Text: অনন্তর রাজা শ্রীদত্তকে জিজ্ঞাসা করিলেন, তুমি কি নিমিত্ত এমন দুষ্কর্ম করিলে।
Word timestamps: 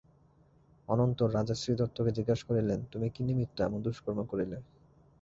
অনন্তর 0.87 1.29
রাজা 1.33 1.55
শ্রীদত্তকে 1.55 2.11
জিজ্ঞাসা 2.17 2.45
করিলেন, 2.49 2.79
তুমি 2.91 3.07
কি 3.09 3.21
নিমিত্ত 3.23 3.57
এমন 3.61 3.79
দুষ্কর্ম 3.81 4.19
করিলে। 4.25 4.57